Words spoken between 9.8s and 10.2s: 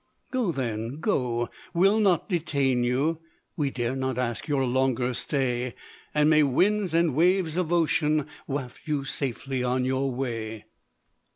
your